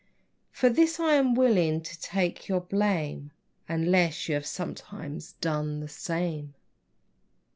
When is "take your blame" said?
2.01-3.29